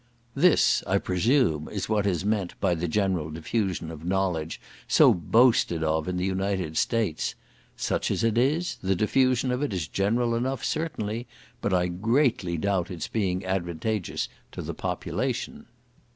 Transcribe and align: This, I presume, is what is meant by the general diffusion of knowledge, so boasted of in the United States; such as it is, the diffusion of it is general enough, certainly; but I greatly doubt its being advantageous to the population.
This, 0.33 0.83
I 0.87 0.97
presume, 0.97 1.69
is 1.69 1.87
what 1.87 2.07
is 2.07 2.25
meant 2.25 2.59
by 2.59 2.73
the 2.73 2.87
general 2.87 3.29
diffusion 3.29 3.91
of 3.91 4.03
knowledge, 4.03 4.59
so 4.87 5.13
boasted 5.13 5.83
of 5.83 6.07
in 6.07 6.17
the 6.17 6.25
United 6.25 6.75
States; 6.75 7.35
such 7.77 8.09
as 8.09 8.23
it 8.23 8.35
is, 8.35 8.79
the 8.81 8.95
diffusion 8.95 9.51
of 9.51 9.61
it 9.61 9.73
is 9.73 9.87
general 9.87 10.33
enough, 10.33 10.65
certainly; 10.65 11.27
but 11.61 11.71
I 11.71 11.85
greatly 11.85 12.57
doubt 12.57 12.89
its 12.89 13.07
being 13.07 13.45
advantageous 13.45 14.27
to 14.53 14.63
the 14.63 14.73
population. 14.73 15.67